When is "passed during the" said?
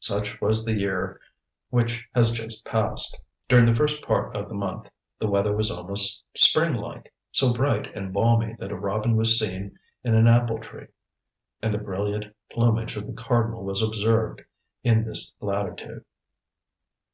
2.66-3.74